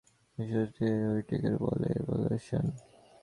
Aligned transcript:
বিশ্বসৃষ্টিতে 0.37 0.87
ঐটেকেই 1.11 1.57
বলে 1.59 1.87
এভোল্যুশন। 1.99 2.65